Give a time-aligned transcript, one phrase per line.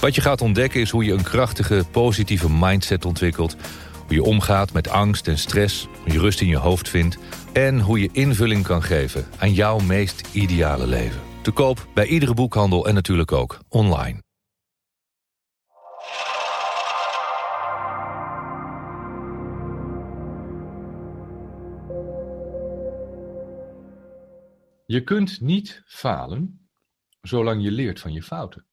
[0.00, 3.56] Wat je gaat ontdekken is hoe je een krachtige, positieve mindset ontwikkelt.
[4.06, 7.18] Hoe je omgaat met angst en stress, hoe je rust in je hoofd vindt...
[7.52, 11.20] en hoe je invulling kan geven aan jouw meest ideale leven.
[11.42, 14.22] Te koop bij iedere boekhandel en natuurlijk ook online.
[24.86, 26.68] Je kunt niet falen
[27.20, 28.69] zolang je leert van je fouten.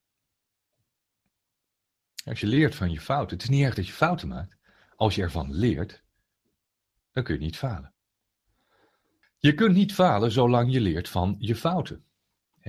[2.28, 4.56] Als je leert van je fouten, het is niet erg dat je fouten maakt.
[4.96, 6.02] Als je ervan leert,
[7.12, 7.92] dan kun je niet falen.
[9.38, 12.04] Je kunt niet falen zolang je leert van je fouten.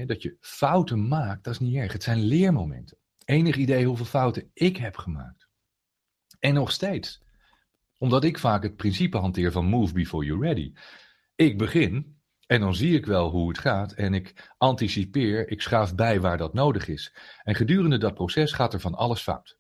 [0.06, 1.94] dat je fouten maakt, dat is niet erg.
[1.94, 2.98] Het zijn leermomenten.
[3.26, 5.48] Enig idee hoeveel fouten ik heb gemaakt.
[6.40, 7.22] En nog steeds.
[7.98, 10.74] Omdat ik vaak het principe hanteer van move before you're ready.
[11.36, 12.19] Ik begin
[12.50, 16.38] en dan zie ik wel hoe het gaat en ik anticipeer, ik schaaf bij waar
[16.38, 17.14] dat nodig is.
[17.44, 19.58] En gedurende dat proces gaat er van alles fout.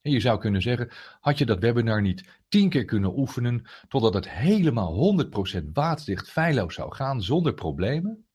[0.00, 0.90] En je zou kunnen zeggen,
[1.20, 5.24] had je dat webinar niet tien keer kunnen oefenen totdat het helemaal
[5.60, 8.26] 100% waterdicht feilloos zou gaan zonder problemen,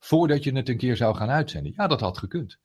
[0.00, 1.72] voordat je het een keer zou gaan uitzenden?
[1.76, 2.58] Ja, dat had gekund.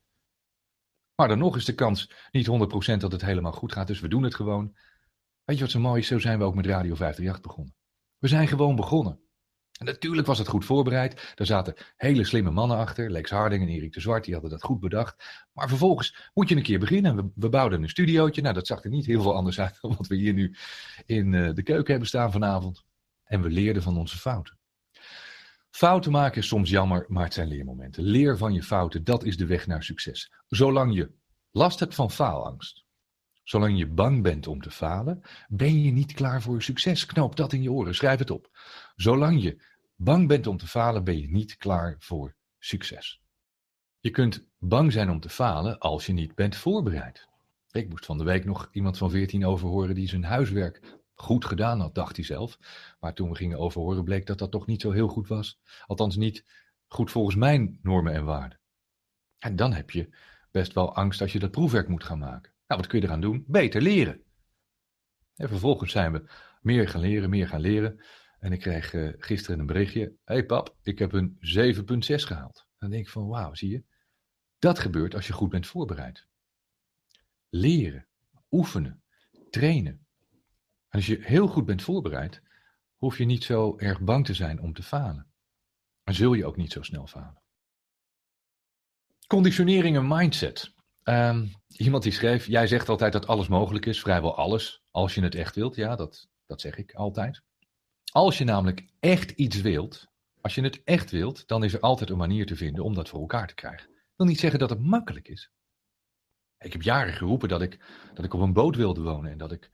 [1.15, 2.47] Maar dan nog is de kans niet
[2.95, 4.75] 100% dat het helemaal goed gaat, dus we doen het gewoon.
[5.43, 6.07] Weet je wat zo mooi is?
[6.07, 7.75] Zo zijn we ook met Radio 538 begonnen.
[8.17, 9.26] We zijn gewoon begonnen.
[9.77, 11.33] Natuurlijk was het goed voorbereid.
[11.35, 13.11] Daar zaten hele slimme mannen achter.
[13.11, 15.45] Lex Harding en Erik de Zwart, die hadden dat goed bedacht.
[15.53, 17.31] Maar vervolgens moet je een keer beginnen.
[17.35, 18.41] We, bouwden een studiootje.
[18.41, 20.55] Nou, dat zag er niet heel veel anders uit dan wat we hier nu
[21.05, 22.83] in uh, de keuken hebben staan vanavond.
[23.23, 24.57] En we leerden van onze fouten.
[25.69, 28.03] Fouten maken is soms jammer, maar het zijn leermomenten.
[28.03, 30.31] Leer van je fouten, dat is de weg naar succes.
[30.47, 31.11] Zolang je
[31.51, 32.85] last hebt van faalangst,
[33.47, 37.05] Zolang je bang bent om te falen, ben je niet klaar voor succes.
[37.05, 38.49] Knoop dat in je oren, schrijf het op.
[38.95, 39.61] Zolang je
[39.95, 43.21] bang bent om te falen, ben je niet klaar voor succes.
[43.99, 47.27] Je kunt bang zijn om te falen als je niet bent voorbereid.
[47.71, 51.79] Ik moest van de week nog iemand van 14 overhoren die zijn huiswerk goed gedaan
[51.79, 52.57] had, dacht hij zelf.
[52.99, 55.59] Maar toen we gingen overhoren bleek dat dat toch niet zo heel goed was.
[55.85, 56.45] Althans niet
[56.87, 58.59] goed volgens mijn normen en waarden.
[59.39, 60.15] En dan heb je
[60.51, 62.55] best wel angst als je dat proefwerk moet gaan maken.
[62.67, 63.43] Nou, wat kun je eraan doen?
[63.47, 64.23] Beter leren.
[65.35, 66.29] En vervolgens zijn we
[66.61, 68.05] meer gaan leren, meer gaan leren.
[68.39, 70.15] En ik kreeg uh, gisteren een berichtje.
[70.23, 71.39] Hey pap, ik heb een 7,6
[71.99, 72.67] gehaald.
[72.77, 73.83] Dan denk ik van wauw, zie je.
[74.59, 76.27] Dat gebeurt als je goed bent voorbereid.
[77.49, 78.07] Leren,
[78.51, 79.03] oefenen,
[79.49, 80.05] trainen.
[80.89, 82.41] En als je heel goed bent voorbereid,
[82.95, 85.31] hoef je niet zo erg bang te zijn om te falen.
[86.03, 87.41] En zul je ook niet zo snel falen.
[89.27, 90.75] Conditionering en mindset.
[91.09, 95.21] Um, iemand die schreef, jij zegt altijd dat alles mogelijk is, vrijwel alles, als je
[95.21, 95.75] het echt wilt.
[95.75, 97.41] Ja, dat, dat zeg ik altijd.
[98.11, 100.07] Als je namelijk echt iets wilt,
[100.41, 103.09] als je het echt wilt, dan is er altijd een manier te vinden om dat
[103.09, 103.87] voor elkaar te krijgen.
[103.87, 105.51] Dat wil niet zeggen dat het makkelijk is.
[106.59, 107.79] Ik heb jaren geroepen dat ik,
[108.13, 109.71] dat ik op een boot wilde wonen en dat ik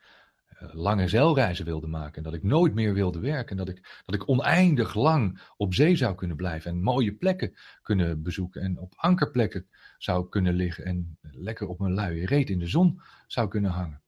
[0.60, 4.16] lange zeilreizen wilde maken en dat ik nooit meer wilde werken en dat ik, dat
[4.16, 8.94] ik oneindig lang op zee zou kunnen blijven en mooie plekken kunnen bezoeken en op
[8.96, 13.72] ankerplekken zou kunnen liggen en lekker op mijn luie reet in de zon zou kunnen
[13.72, 14.02] hangen.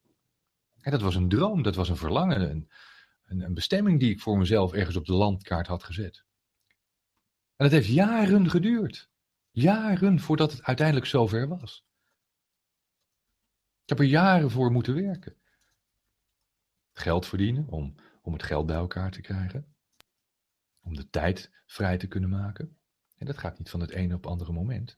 [0.82, 2.70] En dat was een droom, dat was een verlangen, een,
[3.26, 6.24] een, een bestemming die ik voor mezelf ergens op de landkaart had gezet.
[7.56, 9.10] En het heeft jaren geduurd.
[9.52, 11.86] Jaren voordat het uiteindelijk zover was.
[13.84, 15.36] Ik heb er jaren voor moeten werken.
[16.98, 19.76] Geld verdienen om, om het geld bij elkaar te krijgen.
[20.82, 22.78] Om de tijd vrij te kunnen maken.
[23.18, 24.98] En dat gaat niet van het ene op het andere moment.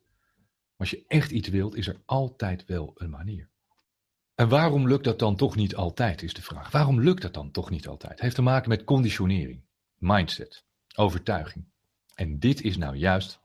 [0.78, 3.50] Maar als je echt iets wilt, is er altijd wel een manier.
[4.36, 6.72] En waarom lukt dat dan toch niet altijd, is de vraag.
[6.72, 8.12] Waarom lukt dat dan toch niet altijd?
[8.12, 11.72] Het heeft te maken met conditionering, mindset, overtuiging.
[12.14, 13.40] En dit is nou juist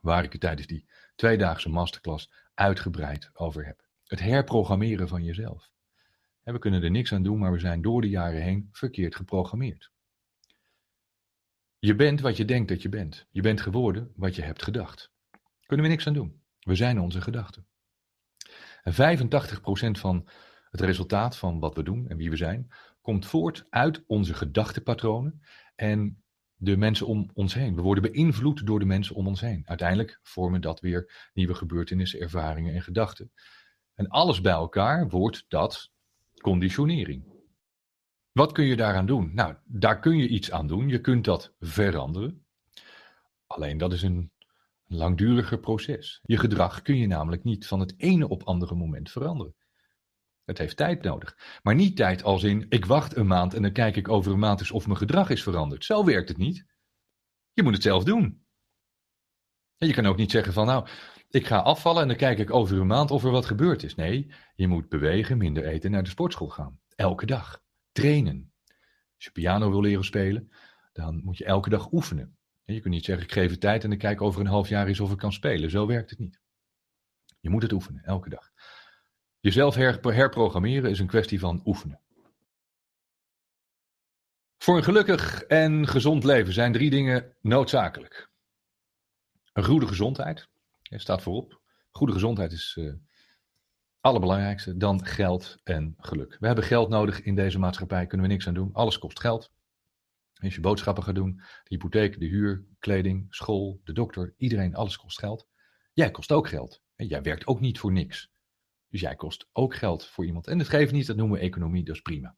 [0.00, 3.88] waar ik het tijdens die tweedaagse masterclass uitgebreid over heb.
[4.04, 5.72] Het herprogrammeren van jezelf.
[6.44, 9.92] We kunnen er niks aan doen, maar we zijn door de jaren heen verkeerd geprogrammeerd.
[11.78, 13.26] Je bent wat je denkt dat je bent.
[13.30, 15.12] Je bent geworden wat je hebt gedacht.
[15.66, 16.42] Kunnen we niks aan doen.
[16.60, 17.66] We zijn onze gedachten.
[18.82, 20.28] En 85% van
[20.70, 25.40] het resultaat van wat we doen en wie we zijn, komt voort uit onze gedachtepatronen.
[25.74, 26.24] En
[26.54, 27.74] de mensen om ons heen.
[27.74, 29.62] We worden beïnvloed door de mensen om ons heen.
[29.66, 33.32] Uiteindelijk vormen dat weer nieuwe gebeurtenissen, ervaringen en gedachten.
[33.94, 35.92] En alles bij elkaar wordt dat
[36.42, 37.32] conditionering.
[38.32, 39.34] Wat kun je daaraan doen?
[39.34, 40.88] Nou, daar kun je iets aan doen.
[40.88, 42.46] Je kunt dat veranderen.
[43.46, 44.32] Alleen dat is een
[44.84, 46.20] langduriger proces.
[46.22, 49.54] Je gedrag kun je namelijk niet van het ene op andere moment veranderen.
[50.44, 51.58] Het heeft tijd nodig.
[51.62, 54.38] Maar niet tijd als in, ik wacht een maand en dan kijk ik over een
[54.38, 55.84] maand eens of mijn gedrag is veranderd.
[55.84, 56.66] Zo werkt het niet.
[57.52, 58.44] Je moet het zelf doen.
[59.76, 60.88] En je kan ook niet zeggen van, nou,
[61.34, 63.94] ik ga afvallen en dan kijk ik over een maand of er wat gebeurd is.
[63.94, 66.80] Nee, je moet bewegen, minder eten, naar de sportschool gaan.
[66.96, 67.62] Elke dag.
[67.92, 68.52] Trainen.
[69.14, 70.52] Als je piano wil leren spelen,
[70.92, 72.36] dan moet je elke dag oefenen.
[72.64, 74.86] Je kunt niet zeggen, ik geef het tijd en dan kijk over een half jaar
[74.86, 75.70] eens of ik kan spelen.
[75.70, 76.40] Zo werkt het niet.
[77.40, 78.52] Je moet het oefenen, elke dag.
[79.40, 82.00] Jezelf herprogrammeren is een kwestie van oefenen.
[84.58, 88.30] Voor een gelukkig en gezond leven zijn drie dingen noodzakelijk.
[89.52, 90.48] Een goede gezondheid,
[91.00, 91.60] staat voorop.
[91.90, 92.92] Goede gezondheid is het uh,
[94.00, 94.76] allerbelangrijkste.
[94.76, 96.36] Dan geld en geluk.
[96.40, 98.72] We hebben geld nodig in deze maatschappij, kunnen we niks aan doen.
[98.72, 99.52] Alles kost geld.
[100.34, 104.96] Als je boodschappen gaat doen, de hypotheek, de huur, kleding, school, de dokter, iedereen, alles
[104.96, 105.48] kost geld.
[105.92, 106.82] Jij kost ook geld.
[106.96, 108.30] En jij werkt ook niet voor niks.
[108.88, 110.46] Dus jij kost ook geld voor iemand.
[110.46, 112.36] En het geeft niet, dat noemen we economie, dus prima.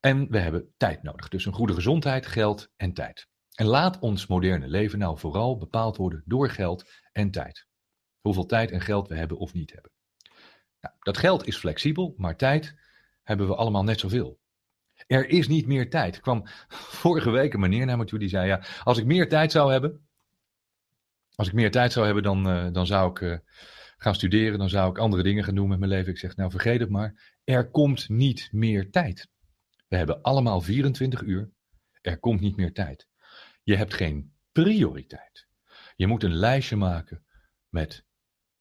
[0.00, 1.28] En we hebben tijd nodig.
[1.28, 3.28] Dus een goede gezondheid, geld en tijd.
[3.60, 7.66] En laat ons moderne leven nou vooral bepaald worden door geld en tijd.
[8.20, 9.90] Hoeveel tijd en geld we hebben of niet hebben.
[10.80, 12.74] Nou, dat geld is flexibel, maar tijd
[13.22, 14.38] hebben we allemaal net zoveel.
[15.06, 16.20] Er is niet meer tijd.
[16.20, 16.42] Kwam
[17.02, 19.72] vorige week een meneer naar me toe die zei: Ja, als ik meer tijd zou
[19.72, 20.08] hebben.
[21.34, 23.20] Als ik meer tijd zou hebben, dan, uh, dan zou ik.
[23.20, 23.38] Uh,
[23.96, 26.12] gaan studeren, dan zou ik andere dingen gaan doen met mijn leven.
[26.12, 27.38] Ik zeg, nou vergeet het maar.
[27.44, 29.28] Er komt niet meer tijd.
[29.88, 31.50] We hebben allemaal 24 uur.
[32.00, 33.09] Er komt niet meer tijd.
[33.62, 35.48] Je hebt geen prioriteit.
[35.96, 37.24] Je moet een lijstje maken
[37.68, 38.04] met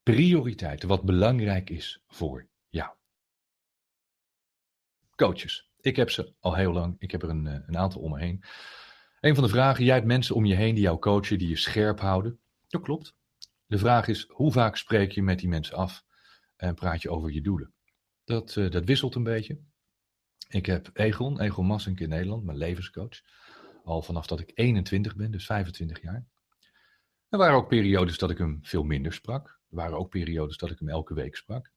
[0.03, 2.91] prioriteiten, wat belangrijk is voor jou.
[5.15, 5.69] Coaches.
[5.81, 6.95] Ik heb ze al heel lang.
[6.99, 8.43] Ik heb er een, eh, een aantal om me heen.
[9.19, 11.55] Een van de vragen, jij hebt mensen om je heen die jou coachen, die je
[11.55, 12.39] scherp houden.
[12.67, 13.15] Dat klopt.
[13.65, 16.05] De vraag is, hoe vaak spreek je met die mensen af
[16.55, 17.73] en praat je over je doelen?
[18.23, 19.59] Dat, uh, dat wisselt een beetje.
[20.49, 23.21] Ik heb Egon, Egon Massink in Nederland, mijn levenscoach.
[23.89, 26.25] Al vanaf dat ik 21 ben, dus 25 jaar.
[27.29, 29.47] Er waren ook periodes dat ik hem veel minder sprak.
[29.47, 31.71] Er waren ook periodes dat ik hem elke week sprak.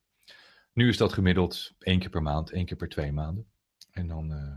[0.72, 3.46] Nu is dat gemiddeld één keer per maand, één keer per twee maanden.
[3.90, 4.56] En dan uh,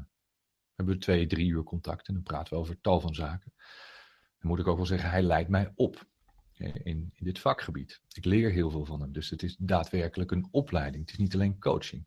[0.76, 3.54] hebben we twee, drie uur contact en dan praten we over tal van zaken.
[4.40, 6.08] Dan moet ik ook wel zeggen, hij leidt mij op
[6.54, 8.02] in, in dit vakgebied.
[8.14, 11.02] Ik leer heel veel van hem, dus het is daadwerkelijk een opleiding.
[11.02, 12.06] Het is niet alleen coaching.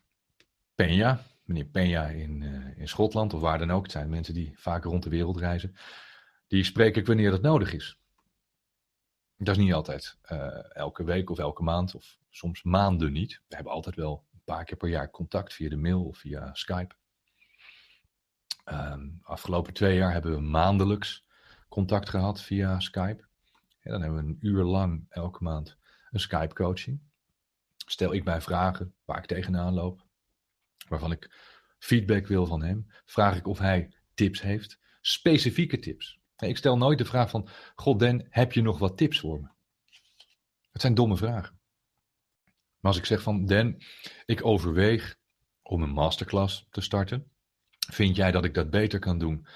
[0.82, 1.18] Peña,
[1.48, 4.84] meneer Peña in, uh, in Schotland of waar dan ook, het zijn mensen die vaak
[4.84, 5.76] rond de wereld reizen,
[6.46, 7.98] die spreek ik wanneer dat nodig is.
[9.36, 13.42] Dat is niet altijd uh, elke week of elke maand of soms maanden niet.
[13.48, 16.54] We hebben altijd wel een paar keer per jaar contact via de mail of via
[16.54, 16.94] Skype.
[18.64, 21.26] Um, afgelopen twee jaar hebben we maandelijks
[21.68, 23.26] contact gehad via Skype.
[23.82, 25.76] Dan hebben we een uur lang elke maand
[26.10, 27.00] een Skype coaching.
[27.76, 30.07] Stel ik mij vragen waar ik tegenaan loop,
[30.88, 31.30] waarvan ik
[31.78, 36.18] feedback wil van hem, vraag ik of hij tips heeft, specifieke tips.
[36.36, 39.48] Ik stel nooit de vraag van, God Den, heb je nog wat tips voor me?
[40.72, 41.60] Het zijn domme vragen.
[42.80, 43.82] Maar als ik zeg van, Den,
[44.26, 45.16] ik overweeg
[45.62, 47.30] om een masterclass te starten,
[47.78, 49.46] vind jij dat ik dat beter kan doen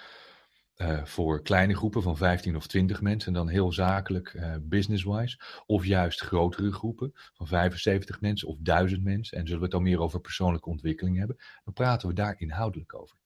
[0.76, 5.40] uh, voor kleine groepen van 15 of 20 mensen en dan heel zakelijk uh, business-wise.
[5.66, 9.38] Of juist grotere groepen van 75 mensen of 1000 mensen.
[9.38, 11.36] En zullen we het dan meer over persoonlijke ontwikkeling hebben.
[11.64, 13.16] Dan praten we daar inhoudelijk over.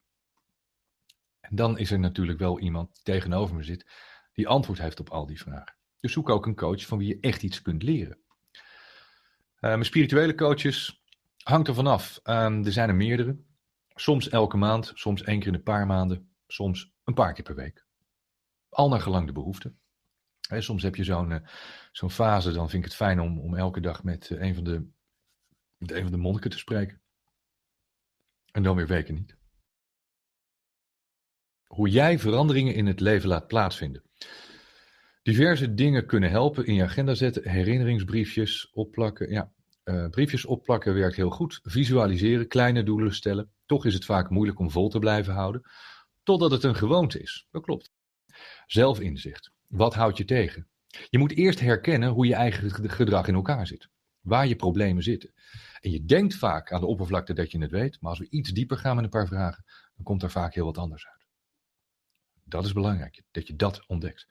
[1.40, 3.86] En dan is er natuurlijk wel iemand die tegenover me zit
[4.32, 5.76] die antwoord heeft op al die vragen.
[6.00, 8.18] Dus zoek ook een coach van wie je echt iets kunt leren.
[8.54, 8.60] Uh,
[9.60, 11.02] mijn spirituele coaches
[11.42, 12.20] hangt er vanaf.
[12.22, 13.36] er zijn er meerdere.
[13.94, 17.54] Soms elke maand, soms één keer in een paar maanden, soms een paar keer per
[17.54, 17.84] week.
[18.68, 19.74] Al naar gelang de behoefte.
[20.40, 21.38] soms heb je zo'n uh,
[21.92, 24.64] zo'n fase, dan vind ik het fijn om, om elke dag met, uh, een van
[24.64, 24.86] de,
[25.78, 27.00] een van de monniken te spreken.
[28.52, 29.36] En dan weer weken niet.
[31.66, 34.02] Hoe jij veranderingen in het leven laat plaatsvinden.
[35.22, 39.30] Diverse dingen kunnen helpen in je agenda zetten, herinneringsbriefjes opplakken.
[39.30, 39.52] Ja,
[39.84, 41.60] uh, briefjes opplakken werkt heel goed.
[41.62, 43.50] Visualiseren, kleine doelen stellen.
[43.66, 45.62] Toch is het vaak moeilijk om vol te blijven houden
[46.26, 47.46] totdat het een gewoonte is.
[47.50, 47.92] Dat klopt.
[48.66, 49.50] Zelfinzicht.
[49.66, 50.68] Wat houdt je tegen?
[51.08, 53.88] Je moet eerst herkennen hoe je eigen gedrag in elkaar zit.
[54.20, 55.32] Waar je problemen zitten.
[55.80, 58.50] En je denkt vaak aan de oppervlakte dat je het weet, maar als we iets
[58.50, 59.64] dieper gaan met een paar vragen,
[59.94, 61.26] dan komt er vaak heel wat anders uit.
[62.44, 64.26] Dat is belangrijk, dat je dat ontdekt.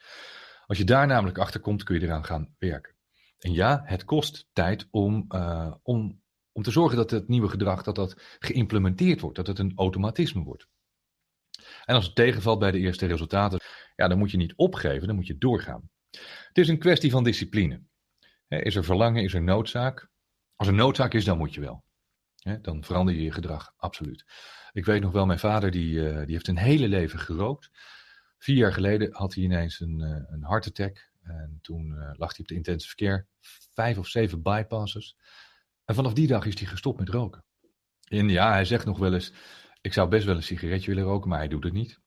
[0.65, 2.95] Als je daar namelijk achter komt, kun je eraan gaan werken.
[3.39, 6.21] En ja, het kost tijd om, uh, om,
[6.51, 10.43] om te zorgen dat het nieuwe gedrag dat dat geïmplementeerd wordt, dat het een automatisme
[10.43, 10.67] wordt.
[11.85, 13.59] En als het tegenvalt bij de eerste resultaten,
[13.95, 15.89] ja, dan moet je niet opgeven, dan moet je doorgaan.
[16.47, 17.81] Het is een kwestie van discipline.
[18.47, 20.09] Is er verlangen, is er noodzaak?
[20.55, 21.83] Als er noodzaak is, dan moet je wel.
[22.61, 24.25] Dan verander je je gedrag, absoluut.
[24.71, 27.69] Ik weet nog wel, mijn vader die, uh, die heeft een hele leven gerookt.
[28.37, 31.09] Vier jaar geleden had hij ineens een, uh, een hartattack.
[31.21, 33.25] En toen uh, lag hij op de intensive care.
[33.73, 35.17] Vijf of zeven bypasses.
[35.85, 37.43] En vanaf die dag is hij gestopt met roken.
[38.05, 39.33] En ja, hij zegt nog wel eens,
[39.85, 41.99] ik zou best wel een sigaretje willen roken, maar hij doet het niet.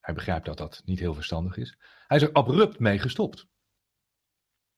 [0.00, 1.78] Hij begrijpt dat dat niet heel verstandig is.
[2.06, 3.46] Hij is er abrupt mee gestopt.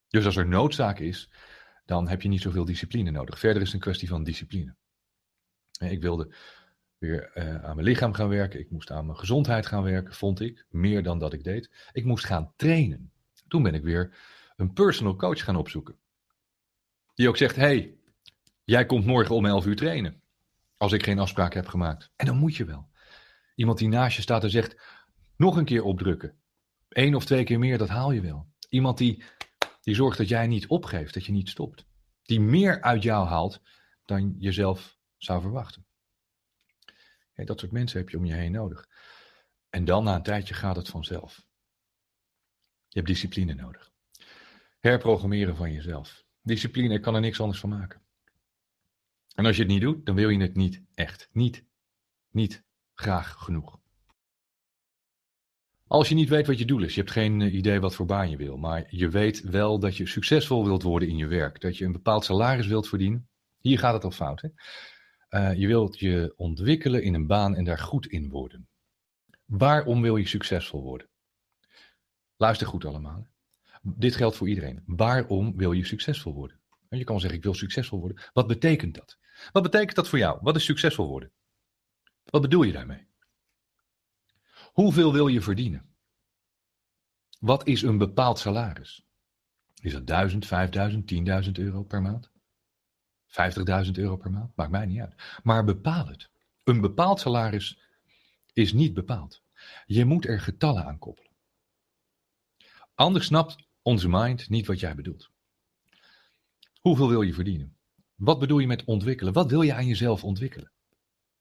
[0.08, 1.30] Dus als er noodzaak is,
[1.84, 3.38] dan heb je niet zoveel discipline nodig.
[3.38, 4.76] Verder is het een kwestie van discipline.
[5.78, 6.34] Ik wilde
[6.98, 8.60] weer uh, aan mijn lichaam gaan werken.
[8.60, 10.66] Ik moest aan mijn gezondheid gaan werken, vond ik.
[10.68, 11.88] Meer dan dat ik deed.
[11.92, 13.12] Ik moest gaan trainen.
[13.48, 14.16] Toen ben ik weer
[14.56, 15.98] een personal coach gaan opzoeken.
[17.14, 17.98] Die ook zegt: hey,
[18.64, 20.22] jij komt morgen om 11 uur trainen.
[20.76, 22.12] Als ik geen afspraak heb gemaakt.
[22.16, 22.88] En dan moet je wel.
[23.54, 24.80] Iemand die naast je staat en zegt:
[25.36, 26.38] nog een keer opdrukken.
[26.88, 28.48] Eén of twee keer meer, dat haal je wel.
[28.68, 29.22] Iemand die,
[29.80, 31.86] die zorgt dat jij niet opgeeft, dat je niet stopt.
[32.22, 33.60] Die meer uit jou haalt
[34.04, 35.86] dan je zelf zou verwachten.
[37.34, 38.88] dat soort mensen heb je om je heen nodig.
[39.70, 41.46] En dan na een tijdje gaat het vanzelf.
[42.88, 43.92] Je hebt discipline nodig.
[44.80, 46.24] Herprogrammeren van jezelf.
[46.42, 48.03] Discipline, kan er niks anders van maken.
[49.34, 51.28] En als je het niet doet, dan wil je het niet echt.
[51.32, 51.64] Niet,
[52.30, 52.64] niet
[52.94, 53.78] graag genoeg.
[55.86, 58.06] Als je niet weet wat je doel is, je hebt geen eh, idee wat voor
[58.06, 61.60] baan je wil, maar je weet wel dat je succesvol wilt worden in je werk,
[61.60, 63.28] dat je een bepaald salaris wilt verdienen.
[63.58, 64.40] Hier gaat het al fout.
[64.40, 64.48] Hè?
[65.34, 68.68] Uh, je wilt je ontwikkelen in een baan en daar goed in worden.
[69.44, 71.08] Waarom wil je succesvol worden?
[72.36, 73.26] Luister goed allemaal.
[73.82, 74.82] Dit geldt voor iedereen.
[74.86, 76.60] Waarom wil je succesvol worden?
[76.98, 78.22] Je kan zeggen, ik wil succesvol worden.
[78.32, 79.18] Wat betekent dat?
[79.52, 80.38] Wat betekent dat voor jou?
[80.42, 81.32] Wat is succesvol worden?
[82.24, 83.06] Wat bedoel je daarmee?
[84.72, 85.94] Hoeveel wil je verdienen?
[87.38, 89.06] Wat is een bepaald salaris?
[89.80, 91.12] Is dat 1000, 5000,
[91.46, 92.30] 10.000 euro per maand?
[93.26, 94.56] 50.000 euro per maand?
[94.56, 95.14] Maakt mij niet uit.
[95.42, 96.30] Maar bepaal het.
[96.64, 97.78] Een bepaald salaris
[98.52, 99.42] is niet bepaald.
[99.86, 101.30] Je moet er getallen aan koppelen.
[102.94, 105.30] Anders snapt onze mind niet wat jij bedoelt.
[106.84, 107.76] Hoeveel wil je verdienen?
[108.14, 109.32] Wat bedoel je met ontwikkelen?
[109.32, 110.72] Wat wil je aan jezelf ontwikkelen?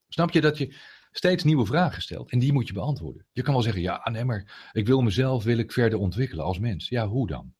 [0.08, 0.76] Snap je dat je
[1.10, 3.26] steeds nieuwe vragen stelt en die moet je beantwoorden?
[3.32, 6.58] Je kan wel zeggen, ja, nee, maar ik wil mezelf wil ik verder ontwikkelen als
[6.58, 6.88] mens.
[6.88, 7.54] Ja, hoe dan?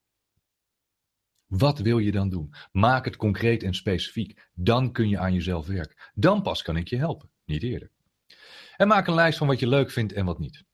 [1.47, 2.55] Wat wil je dan doen?
[2.73, 4.49] Maak het concreet en specifiek.
[4.55, 5.97] Dan kun je aan jezelf werken.
[6.15, 7.91] Dan pas kan ik je helpen, niet eerder.
[8.77, 10.65] En maak een lijst van wat je leuk vindt en wat niet.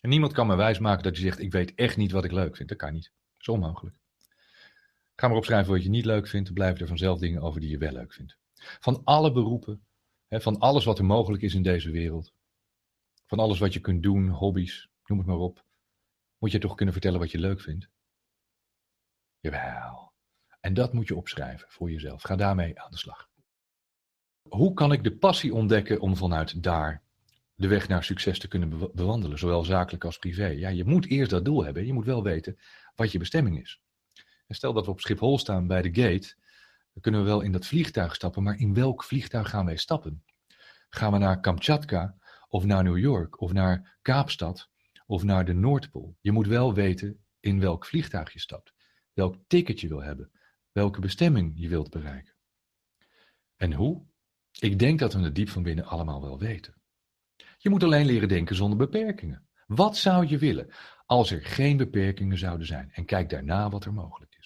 [0.00, 2.56] En niemand kan me wijsmaken dat je zegt: Ik weet echt niet wat ik leuk
[2.56, 2.68] vind.
[2.68, 3.12] Dat kan niet.
[3.32, 3.98] Dat is onmogelijk.
[5.20, 6.46] Ga maar opschrijven wat je niet leuk vindt.
[6.46, 8.36] Dan blijven er vanzelf dingen over die je wel leuk vindt.
[8.54, 9.86] Van alle beroepen,
[10.26, 12.32] hè, van alles wat er mogelijk is in deze wereld,
[13.26, 15.64] van alles wat je kunt doen, hobby's, noem het maar op,
[16.38, 17.88] moet je toch kunnen vertellen wat je leuk vindt.
[19.40, 20.12] Jawel.
[20.60, 22.22] En dat moet je opschrijven voor jezelf.
[22.22, 23.28] Ga daarmee aan de slag.
[24.48, 27.02] Hoe kan ik de passie ontdekken om vanuit daar
[27.54, 30.46] de weg naar succes te kunnen bewandelen, zowel zakelijk als privé.
[30.46, 31.86] Ja, je moet eerst dat doel hebben.
[31.86, 32.58] Je moet wel weten
[32.94, 33.80] wat je bestemming is.
[34.54, 36.34] Stel dat we op Schiphol staan bij de gate,
[36.92, 40.24] dan kunnen we wel in dat vliegtuig stappen, maar in welk vliegtuig gaan wij stappen?
[40.88, 44.70] Gaan we naar Kamchatka of naar New York of naar Kaapstad
[45.06, 46.16] of naar de Noordpool?
[46.20, 48.72] Je moet wel weten in welk vliegtuig je stapt,
[49.12, 50.30] welk ticket je wil hebben,
[50.72, 52.34] welke bestemming je wilt bereiken.
[53.56, 54.08] En hoe?
[54.58, 56.74] Ik denk dat we het diep van binnen allemaal wel weten.
[57.58, 59.48] Je moet alleen leren denken zonder beperkingen.
[59.66, 60.70] Wat zou je willen
[61.06, 62.90] als er geen beperkingen zouden zijn?
[62.92, 64.39] En kijk daarna wat er mogelijk is.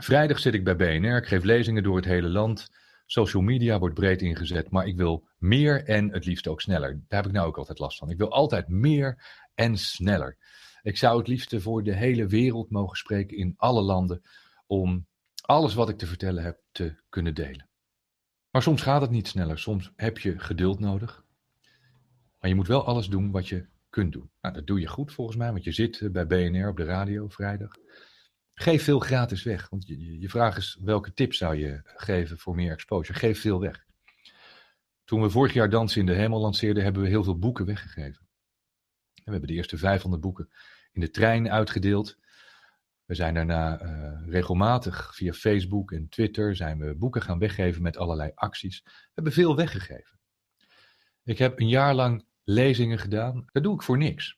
[0.00, 2.68] Vrijdag zit ik bij BNR, ik geef lezingen door het hele land.
[3.06, 6.92] Social media wordt breed ingezet, maar ik wil meer en het liefst ook sneller.
[7.08, 8.10] Daar heb ik nou ook altijd last van.
[8.10, 9.24] Ik wil altijd meer
[9.54, 10.36] en sneller.
[10.82, 14.22] Ik zou het liefst voor de hele wereld mogen spreken in alle landen
[14.66, 15.06] om
[15.40, 17.68] alles wat ik te vertellen heb te kunnen delen.
[18.50, 19.58] Maar soms gaat het niet sneller.
[19.58, 21.24] Soms heb je geduld nodig.
[22.40, 24.30] Maar je moet wel alles doen wat je kunt doen.
[24.40, 26.84] Nou, dat doe je goed volgens mij, want je zit eh, bij BNR op de
[26.84, 27.70] radio vrijdag.
[28.60, 29.68] Geef veel gratis weg.
[29.68, 33.18] Want je, je vraag is welke tips zou je geven voor meer exposure?
[33.18, 33.84] Geef veel weg.
[35.04, 38.28] Toen we vorig jaar Dansen in de Hemel lanceerden, hebben we heel veel boeken weggegeven.
[39.14, 40.48] we hebben de eerste 500 boeken
[40.92, 42.18] in de trein uitgedeeld.
[43.04, 47.96] We zijn daarna uh, regelmatig via Facebook en Twitter zijn we boeken gaan weggeven met
[47.96, 48.82] allerlei acties.
[48.84, 50.18] We hebben veel weggegeven.
[51.24, 53.44] Ik heb een jaar lang lezingen gedaan.
[53.52, 54.37] Dat doe ik voor niks.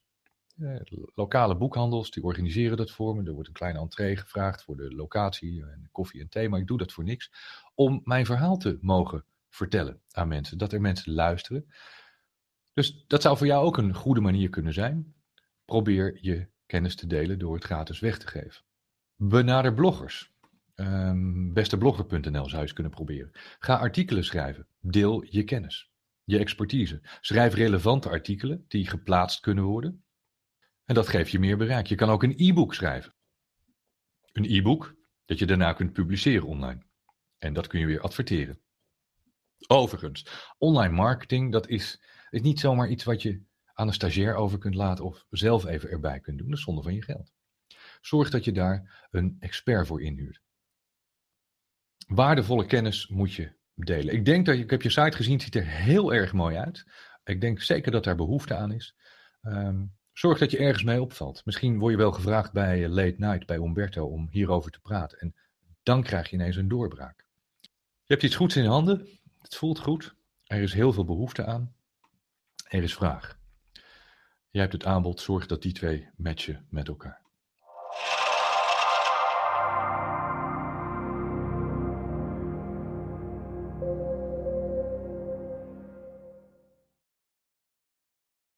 [0.60, 3.24] Eh, lokale boekhandels die organiseren dat voor me.
[3.24, 6.48] Er wordt een kleine entree gevraagd voor de locatie en koffie en thee.
[6.48, 7.32] Maar ik doe dat voor niks.
[7.74, 10.58] Om mijn verhaal te mogen vertellen aan mensen.
[10.58, 11.66] Dat er mensen luisteren.
[12.72, 15.14] Dus dat zou voor jou ook een goede manier kunnen zijn.
[15.64, 18.62] Probeer je kennis te delen door het gratis weg te geven.
[19.16, 20.32] Benader bloggers.
[20.74, 23.30] Um, besteblogger.nl zou je kunnen proberen.
[23.58, 24.66] Ga artikelen schrijven.
[24.80, 25.90] Deel je kennis,
[26.24, 27.00] je expertise.
[27.20, 30.02] Schrijf relevante artikelen die geplaatst kunnen worden.
[30.90, 31.86] En dat geeft je meer bereik.
[31.86, 33.14] Je kan ook een e-book schrijven.
[34.32, 34.94] Een e-book
[35.24, 36.82] dat je daarna kunt publiceren online.
[37.38, 38.60] En dat kun je weer adverteren.
[39.66, 40.26] Overigens,
[40.58, 43.42] online marketing, dat is, is niet zomaar iets wat je
[43.74, 46.48] aan een stagiair over kunt laten of zelf even erbij kunt doen.
[46.48, 47.32] Dat is zonde van je geld.
[48.00, 50.40] Zorg dat je daar een expert voor inhuurt.
[52.06, 54.14] Waardevolle kennis moet je delen.
[54.14, 56.56] Ik denk dat je, ik heb je site gezien, het ziet er heel erg mooi
[56.56, 56.84] uit.
[57.24, 58.96] Ik denk zeker dat daar behoefte aan is.
[59.42, 61.44] Um, zorg dat je ergens mee opvalt.
[61.44, 65.18] Misschien word je wel gevraagd bij Late Night, bij Umberto, om hierover te praten.
[65.18, 65.34] En
[65.82, 67.26] dan krijg je ineens een doorbraak.
[67.60, 69.08] Je hebt iets goeds in handen.
[69.38, 70.14] Het voelt goed.
[70.44, 71.74] Er is heel veel behoefte aan.
[72.68, 73.38] Er is vraag.
[74.50, 77.29] Jij hebt het aanbod, zorg dat die twee matchen met elkaar.